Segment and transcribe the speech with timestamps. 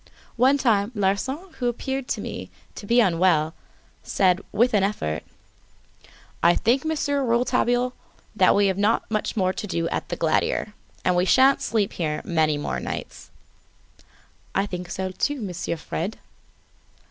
[0.03, 3.53] At one time, Larsan, who appeared to me to be unwell,
[4.01, 5.21] said, with an effort:
[6.41, 7.93] "I think, Monsieur Rouletabille,
[8.35, 10.73] that we've not much more to do at the Glandier,
[11.05, 13.29] and that we sha'n't sleep here many more nights."
[14.55, 16.17] "I think so, too, Monsieur Fred."